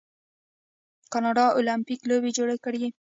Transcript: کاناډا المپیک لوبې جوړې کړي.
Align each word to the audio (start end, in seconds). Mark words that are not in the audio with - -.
کاناډا 1.13 1.45
المپیک 1.57 2.01
لوبې 2.09 2.29
جوړې 2.37 2.57
کړي. 2.63 2.85